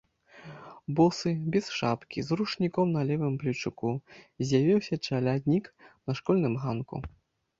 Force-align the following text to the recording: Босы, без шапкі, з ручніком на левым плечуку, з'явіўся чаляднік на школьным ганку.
Босы, 0.99 1.31
без 1.55 1.65
шапкі, 1.79 2.23
з 2.29 2.37
ручніком 2.39 2.87
на 2.95 3.01
левым 3.09 3.35
плечуку, 3.43 3.89
з'явіўся 4.51 4.95
чаляднік 5.09 5.65
на 6.05 6.11
школьным 6.21 6.53
ганку. 6.65 6.95